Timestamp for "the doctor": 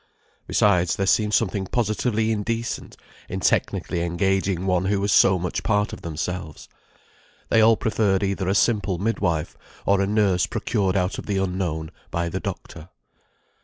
12.29-12.89